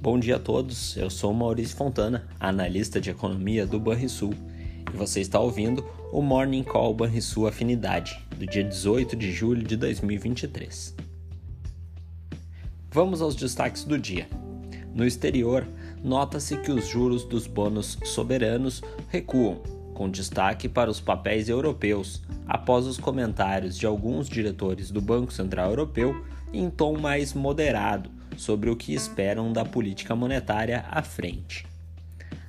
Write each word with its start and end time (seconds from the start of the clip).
Bom 0.00 0.16
dia 0.16 0.36
a 0.36 0.38
todos, 0.38 0.96
eu 0.96 1.10
sou 1.10 1.34
Maurício 1.34 1.76
Fontana, 1.76 2.28
analista 2.38 3.00
de 3.00 3.10
economia 3.10 3.66
do 3.66 3.80
Banrisul, 3.80 4.32
e 4.94 4.96
você 4.96 5.20
está 5.20 5.40
ouvindo 5.40 5.84
o 6.12 6.22
Morning 6.22 6.62
Call 6.62 6.94
Banrisul 6.94 7.48
Afinidade, 7.48 8.24
do 8.36 8.46
dia 8.46 8.62
18 8.62 9.16
de 9.16 9.32
julho 9.32 9.64
de 9.64 9.76
2023. 9.76 10.94
Vamos 12.92 13.20
aos 13.20 13.34
destaques 13.34 13.82
do 13.82 13.98
dia. 13.98 14.28
No 14.94 15.04
exterior, 15.04 15.66
nota-se 16.00 16.56
que 16.58 16.70
os 16.70 16.86
juros 16.86 17.24
dos 17.24 17.48
bônus 17.48 17.98
soberanos 18.04 18.80
recuam, 19.08 19.56
com 19.94 20.08
destaque 20.08 20.68
para 20.68 20.88
os 20.88 21.00
papéis 21.00 21.48
europeus, 21.48 22.22
após 22.46 22.86
os 22.86 22.98
comentários 22.98 23.76
de 23.76 23.84
alguns 23.84 24.28
diretores 24.28 24.92
do 24.92 25.00
Banco 25.00 25.32
Central 25.32 25.70
Europeu 25.70 26.24
em 26.52 26.70
tom 26.70 26.96
mais 26.96 27.34
moderado 27.34 28.16
sobre 28.38 28.70
o 28.70 28.76
que 28.76 28.94
esperam 28.94 29.52
da 29.52 29.64
política 29.64 30.16
monetária 30.16 30.84
à 30.90 31.02
frente. 31.02 31.66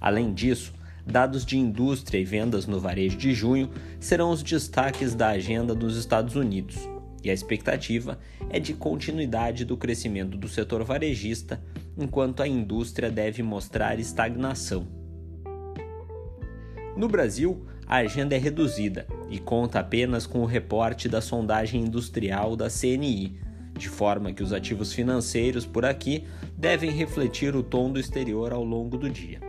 Além 0.00 0.32
disso, 0.32 0.72
dados 1.06 1.44
de 1.44 1.58
indústria 1.58 2.18
e 2.18 2.24
vendas 2.24 2.66
no 2.66 2.80
varejo 2.80 3.16
de 3.16 3.34
junho 3.34 3.70
serão 4.00 4.30
os 4.30 4.42
destaques 4.42 5.14
da 5.14 5.28
agenda 5.28 5.74
dos 5.74 5.96
Estados 5.96 6.36
Unidos, 6.36 6.76
e 7.22 7.30
a 7.30 7.34
expectativa 7.34 8.18
é 8.50 8.58
de 8.58 8.74
continuidade 8.74 9.64
do 9.64 9.76
crescimento 9.76 10.36
do 10.36 10.48
setor 10.48 10.82
varejista, 10.82 11.62
enquanto 11.96 12.42
a 12.42 12.48
indústria 12.48 13.10
deve 13.10 13.42
mostrar 13.42 13.98
estagnação. 13.98 14.86
No 16.96 17.08
Brasil, 17.08 17.64
a 17.86 17.96
agenda 17.96 18.34
é 18.34 18.38
reduzida 18.38 19.06
e 19.30 19.38
conta 19.38 19.80
apenas 19.80 20.26
com 20.26 20.40
o 20.40 20.46
reporte 20.46 21.08
da 21.08 21.20
sondagem 21.20 21.82
industrial 21.82 22.56
da 22.56 22.68
CNI, 22.68 23.38
de 23.76 23.88
forma 23.88 24.32
que 24.32 24.42
os 24.42 24.52
ativos 24.52 24.92
financeiros 24.92 25.66
por 25.66 25.84
aqui 25.84 26.24
devem 26.56 26.90
refletir 26.90 27.56
o 27.56 27.62
tom 27.62 27.90
do 27.90 27.98
exterior 27.98 28.52
ao 28.52 28.64
longo 28.64 28.96
do 28.96 29.08
dia. 29.08 29.40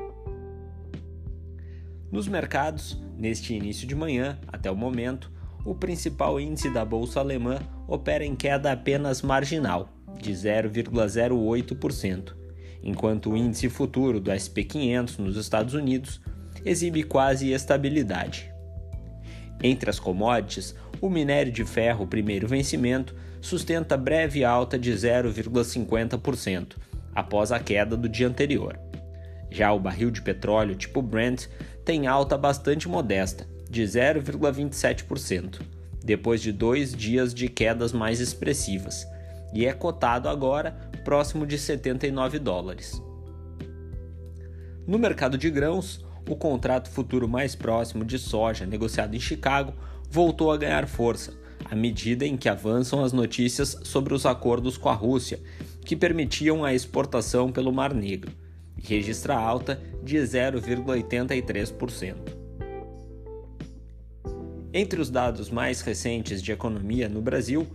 Nos 2.12 2.28
mercados, 2.28 3.02
neste 3.18 3.54
início 3.54 3.88
de 3.88 3.96
manhã, 3.96 4.40
até 4.48 4.70
o 4.70 4.76
momento, 4.76 5.32
o 5.66 5.74
principal 5.74 6.40
índice 6.40 6.70
da 6.70 6.86
bolsa 6.86 7.20
alemã 7.20 7.60
opera 7.88 8.26
em 8.26 8.36
queda 8.36 8.72
apenas 8.72 9.22
marginal, 9.22 9.90
de 10.22 10.32
0,08%, 10.32 12.36
enquanto 12.84 13.32
o 13.32 13.38
índice 13.38 13.70
futuro 13.70 14.20
do 14.20 14.32
SP500 14.32 15.18
nos 15.18 15.38
Estados 15.38 15.74
Unidos 15.74 16.22
exibe 16.64 17.04
quase 17.04 17.52
estabilidade. 17.52 18.54
Entre 19.62 19.90
as 19.90 20.00
commodities, 20.00 20.76
o 21.02 21.10
minério 21.10 21.52
de 21.52 21.66
ferro 21.66 22.08
primeiro 22.08 22.48
vencimento 22.48 23.16
sustenta 23.42 23.98
breve 23.98 24.44
alta 24.44 24.80
de 24.80 24.92
0,50% 24.92 26.78
após 27.14 27.52
a 27.52 27.60
queda 27.60 27.98
do 27.98 28.08
dia 28.08 28.28
anterior. 28.28 28.80
Já 29.52 29.72
o 29.72 29.80
barril 29.80 30.10
de 30.10 30.22
petróleo 30.22 30.76
tipo 30.76 31.02
Brent 31.02 31.48
tem 31.86 32.08
alta 32.08 32.38
bastante 32.38 32.88
modesta, 32.88 33.46
de 33.70 33.84
0,27%, 33.84 35.62
depois 36.04 36.42
de 36.42 36.52
dois 36.52 36.94
dias 36.94 37.34
de 37.34 37.48
quedas 37.50 37.92
mais 37.92 38.20
expressivas, 38.20 39.06
e 39.54 39.66
é 39.66 39.74
cotado 39.74 40.30
agora 40.30 40.72
próximo 41.04 41.46
de 41.46 41.58
79 41.58 42.40
dólares. 42.40 43.02
No 44.88 44.98
mercado 44.98 45.38
de 45.38 45.50
grãos, 45.50 46.04
o 46.28 46.36
contrato 46.36 46.90
futuro 46.90 47.28
mais 47.28 47.56
próximo 47.56 48.06
de 48.06 48.18
soja 48.18 48.66
negociado 48.66 49.16
em 49.16 49.20
Chicago 49.20 49.74
voltou 50.14 50.52
a 50.52 50.58
ganhar 50.58 50.88
força, 50.88 51.34
à 51.66 51.76
medida 51.76 52.24
em 52.24 52.38
que 52.38 52.48
avançam 52.48 53.04
as 53.04 53.12
notícias 53.12 53.76
sobre 53.84 54.14
os 54.14 54.28
acordos 54.28 54.78
com 54.78 54.88
a 54.88 54.94
Rússia, 54.94 55.40
que 55.84 55.96
permitiam 55.96 56.64
a 56.64 56.72
exportação 56.72 57.52
pelo 57.52 57.74
Mar 57.74 57.96
Negro, 57.96 58.32
e 58.78 58.82
registra 58.88 59.36
alta 59.36 59.82
de 60.04 60.16
0,83%. 60.18 62.16
Entre 64.72 65.02
os 65.02 65.10
dados 65.10 65.50
mais 65.50 65.82
recentes 65.82 66.44
de 66.44 66.52
economia 66.52 67.10
no 67.10 67.20
Brasil, 67.20 67.66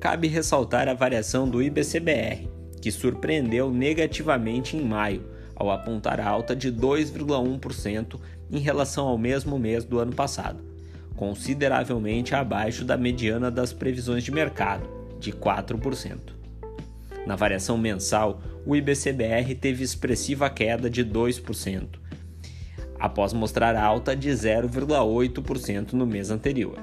cabe 0.00 0.28
ressaltar 0.28 0.86
a 0.86 0.94
variação 0.94 1.50
do 1.50 1.60
IBCBR, 1.60 2.48
que 2.80 2.92
surpreendeu 2.92 3.72
negativamente 3.72 4.76
em 4.76 4.84
maio, 4.84 5.28
ao 5.56 5.68
apontar 5.68 6.20
alta 6.20 6.54
de 6.54 6.70
2,1% 6.72 8.20
em 8.52 8.60
relação 8.60 9.08
ao 9.08 9.18
mesmo 9.18 9.58
mês 9.58 9.84
do 9.84 9.98
ano 9.98 10.14
passado, 10.14 10.77
consideravelmente 11.18 12.32
abaixo 12.32 12.84
da 12.84 12.96
mediana 12.96 13.50
das 13.50 13.72
previsões 13.72 14.22
de 14.22 14.30
mercado, 14.30 14.88
de 15.18 15.32
4%. 15.32 16.16
Na 17.26 17.34
variação 17.34 17.76
mensal, 17.76 18.40
o 18.64 18.76
IBCBR 18.76 19.56
teve 19.56 19.82
expressiva 19.82 20.48
queda 20.48 20.88
de 20.88 21.04
2%, 21.04 21.98
após 23.00 23.32
mostrar 23.32 23.74
alta 23.74 24.14
de 24.14 24.30
0,8% 24.30 25.92
no 25.92 26.06
mês 26.06 26.30
anterior. 26.30 26.78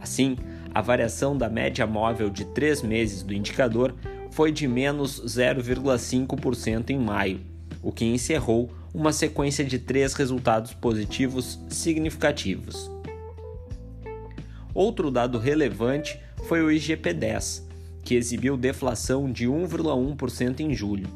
Assim, 0.00 0.38
a 0.74 0.80
variação 0.80 1.36
da 1.36 1.50
média 1.50 1.86
móvel 1.86 2.30
de 2.30 2.46
três 2.46 2.80
meses 2.80 3.22
do 3.22 3.34
indicador 3.34 3.94
foi 4.30 4.52
de 4.52 4.66
menos 4.66 5.20
0,5% 5.20 6.88
em 6.88 6.98
maio, 6.98 7.40
o 7.82 7.92
que 7.92 8.06
encerrou 8.06 8.70
uma 8.94 9.12
sequência 9.12 9.62
de 9.62 9.78
três 9.78 10.14
resultados 10.14 10.72
positivos 10.72 11.60
significativos. 11.68 12.93
Outro 14.74 15.08
dado 15.08 15.38
relevante 15.38 16.18
foi 16.48 16.60
o 16.60 16.68
IGP-10, 16.68 17.62
que 18.02 18.16
exibiu 18.16 18.56
deflação 18.56 19.30
de 19.30 19.46
1,1% 19.46 20.60
em 20.60 20.74
julho. 20.74 21.06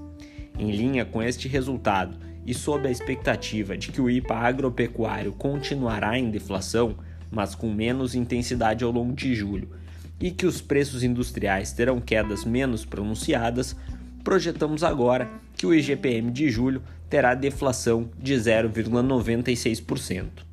Em 0.56 0.70
linha 0.70 1.04
com 1.04 1.20
este 1.20 1.48
resultado 1.48 2.16
e 2.46 2.54
sob 2.54 2.86
a 2.86 2.90
expectativa 2.90 3.76
de 3.76 3.90
que 3.90 4.00
o 4.00 4.08
IPA 4.08 4.36
agropecuário 4.36 5.32
continuará 5.32 6.16
em 6.16 6.30
deflação, 6.30 6.96
mas 7.30 7.54
com 7.54 7.70
menos 7.70 8.14
intensidade 8.14 8.84
ao 8.84 8.92
longo 8.92 9.12
de 9.12 9.34
julho, 9.34 9.68
e 10.20 10.30
que 10.30 10.46
os 10.46 10.60
preços 10.60 11.02
industriais 11.02 11.72
terão 11.72 12.00
quedas 12.00 12.44
menos 12.44 12.84
pronunciadas, 12.84 13.76
projetamos 14.24 14.84
agora 14.84 15.28
que 15.56 15.66
o 15.66 15.74
IGPM 15.74 16.30
de 16.30 16.48
julho 16.48 16.82
terá 17.10 17.34
deflação 17.34 18.08
de 18.18 18.34
0,96%. 18.34 20.47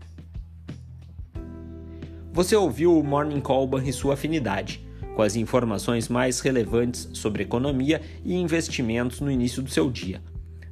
Você 2.35 2.53
ouviu 2.53 2.99
o 2.99 3.01
Morning 3.01 3.39
Call 3.39 3.65
e 3.85 3.93
sua 3.93 4.15
afinidade, 4.15 4.85
com 5.15 5.21
as 5.21 5.37
informações 5.37 6.09
mais 6.09 6.41
relevantes 6.41 7.07
sobre 7.13 7.43
economia 7.43 8.01
e 8.25 8.35
investimentos 8.35 9.21
no 9.21 9.31
início 9.31 9.63
do 9.63 9.69
seu 9.69 9.89
dia. 9.89 10.21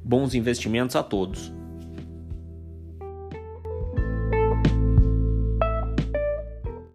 Bons 0.04 0.34
investimentos 0.34 0.94
a 0.94 1.02
todos! 1.02 1.50